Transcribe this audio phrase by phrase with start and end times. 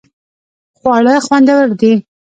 [0.77, 1.93] خواړه خوندور دې